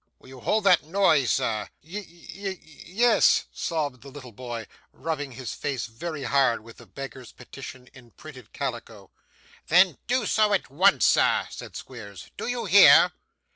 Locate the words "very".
5.85-6.23